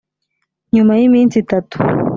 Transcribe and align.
Nyuma 0.75 0.93
y 0.99 1.03
iminsi 1.07 1.35
itatu 1.43 1.77